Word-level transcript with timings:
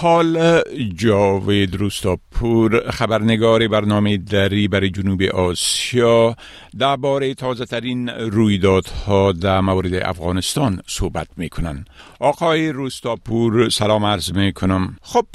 حال 0.00 0.62
جاوید 0.96 1.74
روستاپور 1.74 2.90
خبرنگار 2.90 3.68
برنامه 3.68 4.16
دری 4.16 4.68
برای 4.68 4.90
جنوب 4.90 5.22
آسیا 5.22 6.36
درباره 6.78 7.34
تازه 7.34 7.64
ترین 7.64 8.08
رویدادها 8.08 9.32
در 9.32 9.60
مورد 9.60 9.94
افغانستان 9.94 10.82
صحبت 10.86 11.28
می 11.36 11.48
کنن. 11.48 11.84
آقای 12.20 12.72
روستاپور 12.72 13.68
سلام 13.68 14.04
عرض 14.04 14.32
می 14.32 14.52
کنم 14.52 14.96
خب 15.02 15.26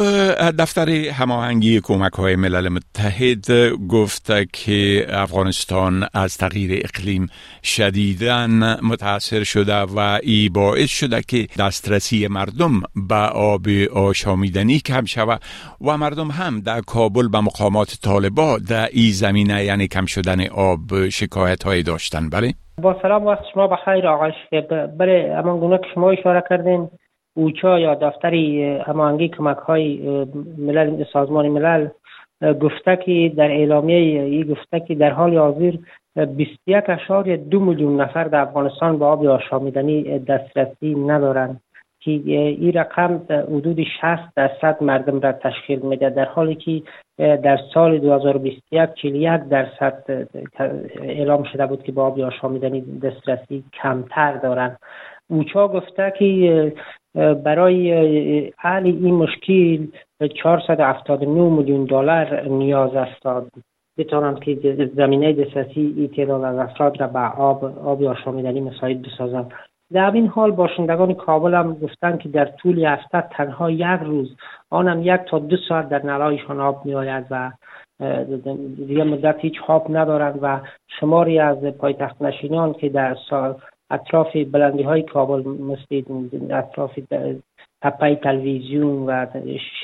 دفتر 0.59 0.89
هماهنگی 0.89 1.81
کمک 1.81 2.13
های 2.13 2.35
ملل 2.35 2.70
متحد 2.70 3.51
گفته 3.89 4.47
که 4.53 5.05
افغانستان 5.09 6.07
از 6.13 6.37
تغییر 6.37 6.81
اقلیم 6.84 7.29
شدیدن 7.63 8.79
متاثر 8.81 9.43
شده 9.43 9.75
و 9.75 10.20
ای 10.23 10.49
باعث 10.49 10.89
شده 10.89 11.21
که 11.27 11.47
دسترسی 11.57 12.27
مردم 12.27 12.81
به 12.95 13.15
آب 13.15 13.67
آشامی 13.93 14.54
دیدنی 14.55 14.79
کم 14.79 15.05
شود 15.05 15.41
و 15.87 15.97
مردم 15.97 16.27
هم 16.27 16.53
در 16.65 16.81
کابل 16.87 17.27
به 17.31 17.39
مقامات 17.41 17.89
طالبا 18.03 18.57
در 18.69 18.87
ای 18.93 19.09
زمینه 19.11 19.63
یعنی 19.63 19.87
کم 19.87 20.05
شدن 20.05 20.39
آب 20.47 21.09
شکایت 21.09 21.63
های 21.63 21.83
داشتن. 21.83 22.29
بله؟ 22.29 22.53
با 22.81 22.95
سلام 23.01 23.25
وقت 23.25 23.43
شما 23.53 23.67
بخیر 23.67 24.07
آقای 24.07 24.31
بله 24.99 25.35
اما 25.37 25.57
گونه 25.57 25.77
که 25.77 25.87
شما 25.93 26.11
اشاره 26.11 26.43
کردین 26.49 26.89
اوچا 27.37 27.79
یا 27.79 27.95
دفتری 27.95 28.63
هماهنگی 28.87 29.29
کمک 29.29 29.57
های 29.57 29.99
ملل 30.57 31.03
سازمان 31.13 31.47
ملل 31.47 31.87
گفته 32.62 32.99
که 33.05 33.34
در 33.37 33.51
اعلامیه 33.51 34.23
ای 34.23 34.43
گفته 34.43 34.79
که 34.79 34.95
در 34.95 35.09
حال 35.09 35.37
حاضر 35.37 35.73
21 36.37 36.84
اشار 36.87 37.35
دو 37.35 37.59
میلیون 37.59 38.01
نفر 38.01 38.23
در 38.23 38.40
افغانستان 38.40 38.99
به 38.99 39.05
آب 39.05 39.25
آشامیدنی 39.25 40.19
دسترسی 40.19 40.95
ندارند. 40.95 41.62
که 42.05 42.11
این 42.11 42.73
رقم 42.73 43.21
حدود 43.29 43.84
60 43.84 44.35
درصد 44.35 44.84
مردم 44.84 45.20
را 45.20 45.31
تشکیل 45.31 45.79
میده. 45.79 46.09
در 46.09 46.25
حالی 46.25 46.55
که 46.55 46.81
در 47.17 47.59
سال 47.73 47.97
2021 47.97 48.93
41 49.01 49.41
درصد 49.49 50.27
اعلام 51.01 51.43
شده 51.43 51.65
بود 51.65 51.84
که 51.84 51.91
با 51.91 52.05
آب 52.05 52.20
آشامیدنی 52.20 52.81
دسترسی 52.81 53.63
کمتر 53.84 54.37
دارند. 54.37 54.79
اوچا 55.29 55.67
گفته 55.67 56.13
که 56.20 56.73
برای 57.43 57.91
حل 58.57 58.85
این 58.85 59.15
مشکل 59.15 59.87
479 60.43 61.49
میلیون 61.49 61.85
دلار 61.85 62.41
نیاز 62.41 62.95
است. 62.95 63.27
بتوانند 63.97 64.40
که 64.40 64.90
زمینه 64.95 65.34
دسترسی 65.34 65.94
این 65.97 66.07
تعداد 66.07 66.44
از 66.44 66.57
افراد 66.57 67.01
را 67.01 67.07
به 67.07 67.19
آب 67.19 67.63
آب 67.63 68.03
آشامیدنی 68.03 68.62
مساعد 68.62 69.01
بسازند. 69.01 69.53
در 69.94 70.11
این 70.11 70.28
حال 70.28 70.51
باشندگان 70.51 71.13
کابل 71.13 71.53
هم 71.53 71.73
گفتند 71.73 72.19
که 72.19 72.29
در 72.29 72.45
طول 72.45 72.85
هفته 72.85 73.22
تنها 73.22 73.72
یک 73.72 74.00
روز 74.01 74.35
آنم 74.69 75.01
یک 75.01 75.22
تا 75.29 75.39
دو 75.39 75.57
ساعت 75.69 75.89
در 75.89 76.05
نلایشان 76.05 76.59
آب 76.59 76.85
می 76.85 76.95
آید 76.95 77.25
و 77.31 77.51
دیگه 78.88 79.03
مدت 79.03 79.35
هیچ 79.39 79.53
آب 79.67 79.97
ندارند 79.97 80.39
و 80.41 80.59
شماری 81.00 81.39
از 81.39 81.57
پایتخت 81.57 82.22
نشینان 82.22 82.73
که 82.73 82.89
در 82.89 83.17
سال 83.29 83.56
اطراف 83.89 84.35
بلندی 84.51 84.83
های 84.83 85.03
کابل 85.03 85.44
مثل 85.50 86.03
اطراف 86.50 87.00
تپه 87.85 88.16
تلویزیون 88.16 89.05
و 89.05 89.25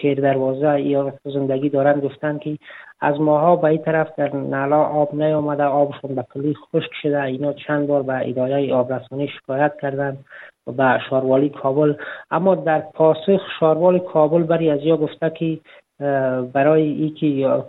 شیر 0.02 0.22
دروازه 0.22 0.82
یا 0.82 1.14
زندگی 1.24 1.70
دارند 1.70 2.04
گفتند 2.04 2.40
که 2.40 2.58
از 3.02 3.22
ماها 3.22 3.56
به 3.56 3.68
این 3.68 3.82
طرف 3.82 4.16
در 4.18 4.36
نلا 4.36 4.84
آب 4.84 5.16
نیامده 5.16 5.64
آبشون 5.64 6.16
به 6.16 6.26
کلی 6.34 6.54
خشک 6.54 6.92
شده. 7.02 7.24
اینا 7.24 7.54
چند 7.54 7.88
بار 7.88 8.04
به 8.04 8.30
اداره 8.30 8.74
آبرسانی 8.74 9.28
شکایت 9.28 9.74
کردند 9.82 10.26
به 10.78 11.00
شاروالی 11.10 11.50
کابل. 11.50 11.94
اما 12.32 12.56
در 12.56 12.80
پاسخ 12.80 13.42
شاروالی 13.60 14.00
کابل 14.00 14.44
بری 14.44 14.70
از 14.70 14.80
یا 14.84 14.98
گفته 14.98 15.30
که 15.30 15.60
برای 16.54 16.82
ای 16.82 17.10
که 17.10 17.64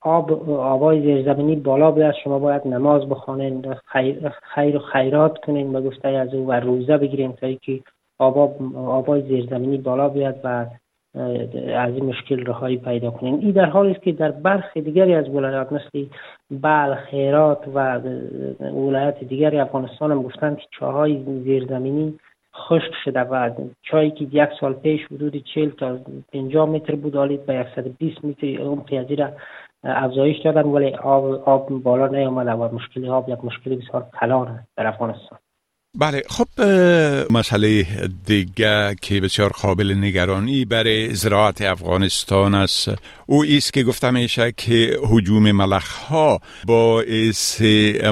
آب 0.00 0.50
آبای 0.50 1.02
زیرزمینی 1.02 1.56
بالا 1.56 1.90
بیاد 1.90 2.14
شما 2.24 2.38
باید 2.38 2.66
نماز 2.66 3.08
بخوانید 3.08 3.74
خیر, 3.86 4.28
خیر 4.54 4.76
و 4.76 4.78
خیرات 4.78 5.38
کنین. 5.38 5.76
و 5.76 5.80
گفته 5.80 6.08
از 6.08 6.34
او 6.34 6.46
و 6.46 6.52
روزه 6.52 6.96
بگیرین 6.96 7.32
تا 7.32 7.52
که 7.52 7.80
آب 8.18 8.38
آبای 8.76 9.22
زیرزمینی 9.22 9.78
بالا 9.78 10.08
بیاد 10.08 10.40
و 10.44 10.66
از 11.76 11.94
این 11.94 12.04
مشکل 12.04 12.46
رهایی 12.46 12.76
پیدا 12.76 13.10
کنیم. 13.10 13.38
این 13.38 13.50
در 13.50 13.64
حالی 13.64 13.90
است 13.90 14.02
که 14.02 14.12
در 14.12 14.30
برخی 14.30 14.80
دیگری 14.80 15.14
از 15.14 15.28
ولایات 15.28 15.72
مثل 15.72 16.06
بلخ 16.50 17.14
هرات 17.14 17.68
و 17.74 18.00
ولایات 18.60 19.24
دیگری 19.24 19.58
افغانستان 19.58 20.12
هم 20.12 20.22
گفتند 20.22 20.56
که 20.56 20.66
چاهای 20.70 21.24
زیرزمینی 21.44 22.18
خشک 22.54 22.92
شده 23.04 23.20
و 23.20 23.50
چایی 23.82 24.10
که 24.10 24.24
یک 24.32 24.48
سال 24.60 24.72
پیش 24.72 25.06
حدود 25.06 25.44
40 25.54 25.70
تا 25.70 25.98
50 26.32 26.68
متر 26.68 26.94
بود 26.94 27.16
حالی 27.16 27.36
به 27.36 27.66
120 27.76 28.24
متر 28.24 28.62
اون 28.62 28.84
را 29.18 29.30
افزایش 29.84 30.38
دادن 30.38 30.62
ولی 30.62 30.94
آب, 30.94 31.24
آب 31.24 31.68
بالا 31.82 32.06
نیامده 32.06 32.52
و 32.52 32.74
مشکل 32.74 33.08
آب 33.08 33.28
یک 33.28 33.44
مشکل 33.44 33.76
بسیار 33.76 34.06
کلان 34.20 34.60
در 34.76 34.86
افغانستان. 34.86 35.38
بله 36.00 36.22
خب 36.28 36.46
مسئله 37.30 37.82
دیگه 38.26 38.94
که 39.02 39.20
بسیار 39.20 39.50
قابل 39.62 39.94
نگرانی 40.00 40.64
برای 40.64 41.14
زراعت 41.14 41.62
افغانستان 41.62 42.54
است 42.54 42.88
او 43.26 43.42
ایست 43.42 43.72
که 43.72 43.82
گفته 43.82 44.10
میشه 44.10 44.52
که 44.56 44.98
حجوم 45.12 45.52
ملخ 45.52 45.98
ها 45.98 46.38
باعث 46.66 47.62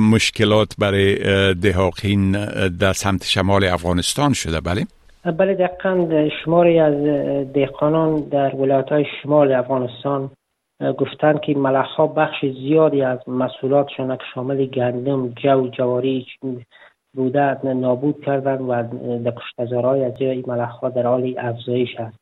مشکلات 0.00 0.74
برای 0.78 1.14
دهاقین 1.54 2.32
در 2.80 2.92
سمت 2.92 3.24
شمال 3.24 3.64
افغانستان 3.64 4.32
شده 4.32 4.60
بله؟ 4.60 4.86
بله 5.24 5.54
دقیقا 5.54 6.28
شماری 6.44 6.78
از 6.78 6.94
دهقانان 7.52 8.20
در 8.20 8.54
ولایت 8.56 8.88
های 8.88 9.04
شمال 9.22 9.52
افغانستان 9.52 10.30
گفتند 10.98 11.40
که 11.40 11.54
ملخ 11.54 11.88
ها 11.96 12.06
بخش 12.06 12.44
زیادی 12.44 13.02
از 13.02 13.18
مسئولاتشان 13.28 14.16
که 14.16 14.22
شامل 14.34 14.66
گندم، 14.66 15.28
جو، 15.28 15.68
جواری 15.68 16.26
بوده 17.14 17.66
نابود 17.66 18.24
کردن 18.24 18.58
و 18.58 19.30
کشتزارهای 19.30 20.04
از 20.04 20.18
جای 20.18 20.40
ها 20.40 20.88
در 20.88 21.06
حال 21.06 21.34
افزایش 21.38 21.96
است. 21.98 22.18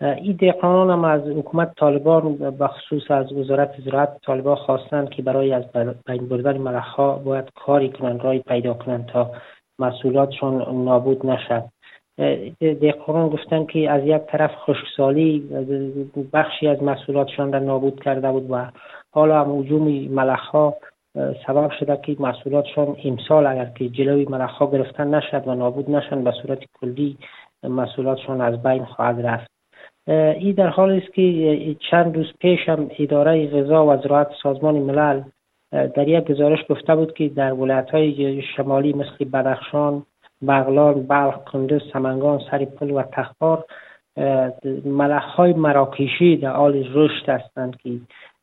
این 0.00 0.36
دهقانان 0.40 0.90
هم 0.90 1.04
از 1.04 1.22
حکومت 1.22 1.74
طالبان 1.76 2.36
به 2.50 2.66
خصوص 2.66 3.10
از 3.10 3.32
وزارت 3.32 3.74
زراعت 3.84 4.16
طالبان 4.26 4.56
خواستند 4.56 5.10
که 5.10 5.22
برای 5.22 5.52
از 5.52 5.64
بین 6.06 6.28
بردن 6.28 6.78
ها 6.78 7.16
باید 7.16 7.44
کاری 7.54 7.88
کنند 7.88 8.20
رای 8.20 8.38
پیدا 8.38 8.74
کنند 8.74 9.06
تا 9.06 9.30
مسئولاتشان 9.78 10.84
نابود 10.84 11.26
نشد 11.26 11.64
دهقانان 12.80 13.28
گفتند 13.28 13.66
که 13.66 13.90
از 13.90 14.02
یک 14.04 14.22
طرف 14.22 14.50
خشکسالی 14.56 15.38
بخشی 16.32 16.68
از 16.68 16.82
مسئولاتشان 16.82 17.52
را 17.52 17.58
نابود 17.58 18.02
کرده 18.02 18.32
بود 18.32 18.50
و 18.50 18.66
حالا 19.12 19.40
هم 19.40 19.58
حجوم 19.58 20.18
ها 20.52 20.76
سبب 21.46 21.70
شده 21.70 21.96
که 21.96 22.16
مسئولاتشان 22.20 22.96
امسال 23.04 23.46
اگر 23.46 23.64
که 23.64 23.88
جلوی 23.88 24.24
ملخها 24.24 24.70
گرفتن 24.70 25.14
نشد 25.14 25.48
و 25.48 25.54
نابود 25.54 25.90
نشن 25.90 26.24
به 26.24 26.32
صورت 26.42 26.58
کلی 26.80 27.16
مسئولاتشان 27.62 28.40
از 28.40 28.62
بین 28.62 28.84
خواهد 28.84 29.26
رفت. 29.26 29.50
این 30.38 30.52
در 30.52 30.68
حال 30.68 30.90
است 30.90 31.14
که 31.14 31.76
چند 31.90 32.16
روز 32.16 32.32
پیش 32.40 32.68
هم 32.68 32.90
اداره 32.98 33.46
غذا 33.46 33.86
و 33.86 33.96
زراعت 33.96 34.28
سازمان 34.42 34.74
ملل 34.74 35.22
در 35.72 36.08
یک 36.08 36.24
گزارش 36.24 36.58
گفته 36.70 36.96
بود 36.96 37.14
که 37.14 37.28
در 37.28 37.52
ولایت 37.52 37.90
های 37.90 38.42
شمالی 38.42 38.92
مثل 38.92 39.24
بدخشان، 39.32 40.02
بغلان، 40.48 41.06
بلخ، 41.06 41.44
کندز، 41.44 41.80
سمنگان، 41.92 42.40
سریپل 42.50 42.90
و 42.90 43.02
تخار 43.02 43.64
ملخ 44.84 45.24
های 45.24 45.52
مراکشی 45.52 46.36
در 46.36 46.52
حال 46.52 46.84
رشد 46.92 47.28
هستند 47.28 47.76
که 47.76 47.90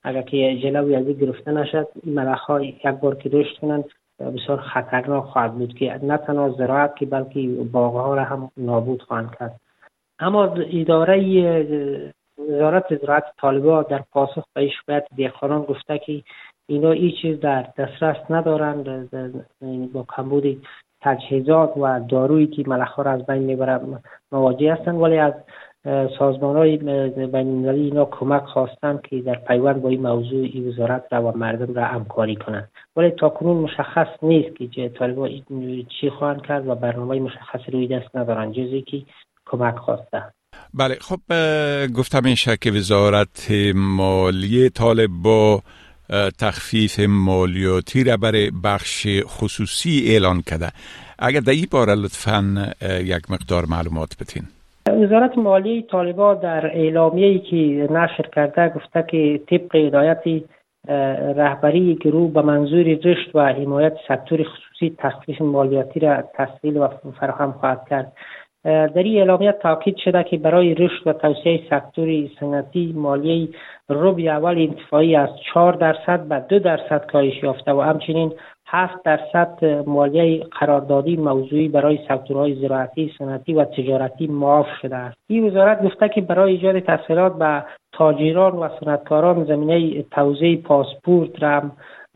اگر 0.04 0.22
که 0.22 0.58
جلوی 0.64 0.96
از 0.96 1.06
گرفته 1.06 1.52
نشد 1.52 1.88
این 2.04 2.18
ها 2.18 2.62
یک 2.62 2.88
بار 2.88 3.16
که 3.16 3.30
رشد 3.30 3.58
کنند 3.62 3.86
بسیار 4.20 4.62
خطرناک 4.62 5.24
خواهد 5.24 5.54
بود 5.54 5.74
که 5.74 6.00
نه 6.04 6.18
تنها 6.18 6.50
زراعت 6.50 6.96
که 6.96 7.06
بلکه 7.06 7.48
باغ 7.72 7.96
را 7.96 8.24
هم 8.24 8.52
نابود 8.58 9.02
خواهند 9.02 9.36
کرد. 9.40 9.60
اما 10.20 10.44
اداره 10.56 11.18
وزارت 12.50 12.96
زراعت 13.02 13.24
طالبا 13.42 13.84
در 13.84 14.04
پاسخ 14.12 14.44
به 14.54 14.70
شکایت 14.70 15.08
دهقانان 15.18 15.62
گفته 15.62 15.98
که 15.98 16.24
اینا 16.68 16.92
این 16.92 17.12
چیز 17.22 17.40
در 17.40 17.68
دسترس 17.78 18.18
ندارند 18.30 19.10
با 19.94 20.06
کمبود 20.16 20.66
تجهیزات 21.02 21.78
و 21.78 22.00
دارویی 22.00 22.48
که 22.48 22.64
ملخ 22.68 23.00
را 23.00 23.12
از 23.12 23.26
بین 23.26 23.44
می‌بره 23.44 23.80
مواجه 24.32 24.74
هستند 24.74 25.02
ولی 25.02 25.18
از 25.18 25.34
سازمان 26.20 26.56
های 26.56 26.78
بین 27.28 27.70
اینا 27.70 28.06
کمک 28.06 28.44
خواستند 28.44 29.02
که 29.02 29.22
در 29.22 29.36
پیوند 29.36 29.82
با 29.82 29.90
این 29.90 30.02
موضوع 30.02 30.44
این 30.54 30.68
وزارت 30.68 31.04
را 31.12 31.24
و 31.24 31.38
مردم 31.38 31.74
را 31.74 31.86
همکاری 31.86 32.36
کنند. 32.36 32.70
ولی 32.96 33.12
تا 33.12 33.30
کنون 33.30 33.58
مشخص 33.58 34.08
نیست 34.22 34.56
که 34.76 34.90
طالبان 34.90 35.30
چی 36.02 36.10
خواهند 36.10 36.42
کرد 36.42 36.68
و 36.68 36.76
برنامه 36.76 37.20
مشخص 37.20 37.60
روی 37.74 37.88
دست 37.88 38.16
ندارند 38.16 38.54
جزی 38.54 38.82
که 38.82 39.02
کمک 39.46 39.76
خواسته 39.76 40.24
بله 40.74 40.98
خب 41.02 41.20
گفتم 41.98 42.22
میشه 42.24 42.58
که 42.58 42.72
وزارت 42.72 43.52
مالیه 43.76 44.70
طالب 44.70 45.10
با 45.24 45.62
تخفیف 46.40 47.00
مالیاتی 47.00 48.04
را 48.04 48.18
برای 48.18 48.52
بخش 48.64 49.08
خصوصی 49.24 50.04
اعلان 50.08 50.42
کرده. 50.42 50.72
اگر 51.20 51.40
در 51.40 51.52
این 51.52 51.68
باره 51.72 51.96
لطفا 51.96 52.72
یک 52.82 53.32
مقدار 53.32 53.66
معلومات 53.66 54.18
بتین 54.20 54.44
وزارت 54.90 55.38
مالیه 55.38 55.82
طالبا 55.82 56.34
در 56.34 56.66
اعلامیه‌ای 56.66 57.40
که 57.40 57.88
نشر 57.94 58.24
کرده 58.36 58.70
گفته 58.70 59.06
که 59.08 59.42
طبق 59.50 59.76
هدایت 59.76 60.24
رهبری 61.38 61.96
گروه 61.96 62.34
به 62.34 62.42
منظور 62.42 62.84
رشد 62.84 63.36
و 63.36 63.54
حمایت 63.54 63.94
سکتور 64.08 64.44
خصوصی 64.44 64.96
تخفیف 64.98 65.42
مالیاتی 65.42 66.00
را 66.00 66.24
تسهیل 66.34 66.78
و 66.78 66.88
فراهم 67.20 67.52
خواهد 67.52 67.88
کرد. 67.90 68.14
در 68.64 69.04
این 69.04 69.18
اعلامیه 69.18 69.52
تاکید 69.52 69.98
شده 69.98 70.24
که 70.24 70.38
برای 70.38 70.74
رشد 70.76 71.08
و 71.08 71.14
توسعه 71.14 71.60
سکتور 71.70 72.28
صنعتی 72.40 72.94
مالیه 72.98 73.48
ربع 73.90 74.24
اول 74.24 74.58
انتفاعی 74.58 75.16
از 75.16 75.30
4 75.54 75.74
درصد 75.74 76.28
به 76.28 76.40
2 76.50 76.60
درصد 76.60 77.06
کاهش 77.12 77.44
یافته 77.44 77.72
و 77.74 77.82
همچنین 77.82 78.34
7 78.74 79.04
درصد 79.04 79.66
مالیه 79.86 80.44
قراردادی 80.44 81.18
موضوعی 81.18 81.68
برای 81.68 82.00
سکتورهای 82.08 82.56
زراعتی، 82.56 83.12
صنعتی 83.18 83.54
و 83.54 83.66
تجارتی 83.66 84.28
معاف 84.28 84.68
شده 84.82 84.96
است. 84.96 85.18
این 85.30 85.48
وزارت 85.48 85.84
گفته 85.84 86.10
که 86.10 86.22
برای 86.22 86.52
ایجاد 86.52 86.80
تسهیلات 86.80 87.38
به 87.38 87.64
تاجران 87.92 88.54
و 88.54 88.70
صنعتکاران 88.80 89.46
زمینه 89.46 90.02
توزیع 90.02 90.62
پاسپورت 90.62 91.44
را 91.44 91.62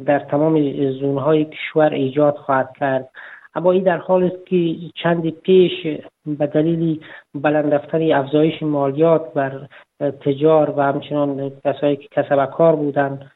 در 0.05 0.19
تمام 0.19 0.71
زونهای 0.91 1.45
کشور 1.45 1.93
ایجاد 1.93 2.35
خواهد 2.35 2.69
کرد. 2.79 3.09
اما 3.55 3.71
این 3.71 3.83
در 3.83 3.97
حال 3.97 4.23
است 4.23 4.45
که 4.45 4.75
چند 5.03 5.29
پیش 5.29 5.87
به 6.25 6.47
دلیل 6.47 6.99
بلند 7.35 7.73
رفتن 7.73 8.11
افزایش 8.11 8.63
مالیات 8.63 9.33
بر 9.33 9.67
تجار 9.99 10.73
و 10.77 10.81
همچنان 10.81 11.51
کسایی 11.65 11.95
که 11.95 12.07
کسب 12.11 12.45
کار 12.45 12.75
بودند 12.75 13.31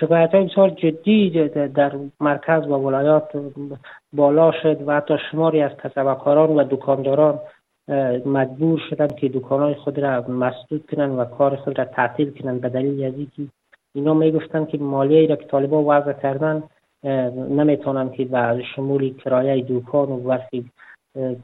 شکایت 0.00 0.34
های 0.34 0.44
بسیار 0.44 0.70
جدی 0.70 1.48
در 1.48 1.92
مرکز 2.20 2.66
و 2.66 2.74
ولایات 2.74 3.30
بالا 4.12 4.52
شد 4.62 4.88
و 4.88 4.96
حتی 4.96 5.14
شماری 5.30 5.62
از 5.62 5.70
کسبکاران 5.84 6.50
و 6.50 6.64
دکانداران 6.70 7.38
مجبور 8.26 8.80
شدند 8.90 9.14
که 9.14 9.28
دکانهای 9.28 9.74
خود 9.74 9.98
را 9.98 10.24
مسدود 10.28 10.86
کنند 10.90 11.18
و 11.18 11.24
کار 11.24 11.56
خود 11.56 11.78
را 11.78 11.84
تعطیل 11.84 12.30
کنند. 12.30 12.60
به 12.60 12.68
دلیل 12.68 13.04
از 13.04 13.14
اینکه 13.14 13.52
اینا 13.94 14.14
می‌گفتند 14.14 14.68
که 14.68 14.78
مالیه 14.78 15.28
را 15.28 15.36
که 15.36 15.46
طالبا 15.46 15.84
وضع 15.86 16.12
کردن 16.12 16.62
نمی‌تونن 17.50 18.10
که 18.10 18.24
به 18.24 18.62
شمول 18.76 19.14
کرایه 19.14 19.64
دکان 19.68 20.08
و 20.08 20.16
برخی 20.16 20.70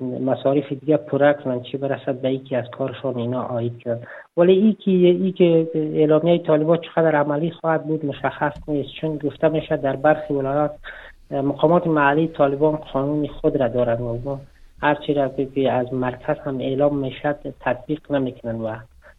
مصارف 0.00 0.72
دیگه 0.72 0.96
پره 0.96 1.32
کنن 1.32 1.62
چی 1.62 1.76
برسد 1.76 2.20
به 2.20 2.38
که 2.38 2.58
از 2.58 2.64
کارشان 2.78 3.16
اینا 3.16 3.42
آید 3.42 3.78
کرد. 3.78 4.06
ولی 4.36 4.52
ای 4.52 4.72
که 4.72 4.90
ای 4.90 5.32
که 5.32 5.68
اعلامیه 5.74 6.38
طالبان 6.38 6.78
چقدر 6.78 7.16
عملی 7.16 7.50
خواهد 7.50 7.84
بود 7.86 8.06
مشخص 8.06 8.68
نیست. 8.68 8.90
چون 9.00 9.16
گفته 9.16 9.48
میشه 9.48 9.76
در 9.76 9.96
برخی 9.96 10.34
ولایات 10.34 10.70
مقامات 11.30 11.86
محلی 11.86 12.28
طالبان 12.28 12.76
قانون 12.76 13.26
خود 13.26 13.56
را 13.56 13.68
دارند 13.68 14.26
و 14.26 14.38
هرچی 14.82 15.14
را 15.14 15.28
که 15.28 15.72
از 15.72 15.94
مرکز 15.94 16.38
هم 16.38 16.58
اعلام 16.58 16.98
می‌شد 16.98 17.36
تطبیق 17.60 18.12
نمی‌کنن 18.12 18.60
و 18.60 18.76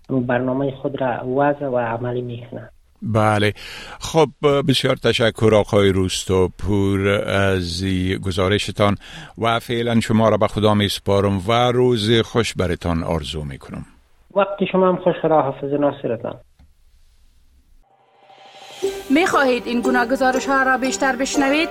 برنامه 0.10 0.72
خود 0.72 1.02
را 1.02 1.28
وضع 1.36 1.66
و 1.66 1.78
عملی 1.78 2.22
می‌کنن 2.22 2.70
بله 3.02 3.54
خب 4.00 4.30
بسیار 4.70 4.96
تشکر 4.96 5.56
آقای 5.56 5.94
پور 6.58 7.08
از 7.28 7.86
گزارشتان 8.26 8.96
و 9.38 9.60
فعلا 9.60 10.00
شما 10.00 10.30
را 10.30 10.38
به 10.38 10.48
خدا 10.48 10.74
می 10.74 10.90
سپارم 10.90 11.42
و 11.48 11.52
روز 11.72 12.22
خوش 12.22 12.54
برتان 12.54 13.04
آرزو 13.04 13.44
می 13.44 13.58
کنم 13.58 13.86
وقتی 14.36 14.66
شما 14.72 14.88
هم 14.88 14.96
خوش 14.96 15.16
را 15.24 15.42
حافظ 15.42 15.74
ناصرتان 15.74 16.36
می 19.10 19.26
خواهید 19.26 19.68
این 19.68 19.82
گناه 19.82 20.06
گزارش 20.06 20.46
ها 20.46 20.64
را 20.64 20.78
بیشتر 20.78 21.16
بشنوید؟ 21.16 21.70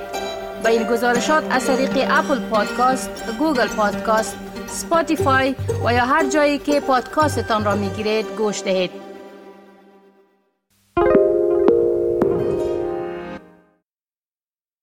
با 0.64 0.70
این 0.70 0.82
گزارشات 0.82 1.44
از 1.50 1.67
طریق 1.67 2.08
اپل 2.11 2.50
پادکاست، 2.50 3.38
گوگل 3.38 3.69
پادکاست، 3.76 4.38
سپاتیفای 4.67 5.55
و 5.87 5.93
یا 5.93 6.05
هر 6.05 6.31
جایی 6.31 6.58
که 6.58 6.81
پادکاستتان 6.81 7.64
را 7.64 7.76
می 7.76 7.88
گیرید 7.88 8.26
گوش 8.38 8.62
دهید. 8.62 9.05